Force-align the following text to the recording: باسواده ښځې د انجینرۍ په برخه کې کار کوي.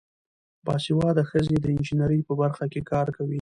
باسواده 0.65 1.23
ښځې 1.29 1.57
د 1.59 1.65
انجینرۍ 1.75 2.19
په 2.27 2.33
برخه 2.41 2.65
کې 2.71 2.81
کار 2.91 3.07
کوي. 3.15 3.29